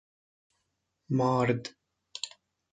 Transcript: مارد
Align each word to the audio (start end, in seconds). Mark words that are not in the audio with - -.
مارد 1.11 1.75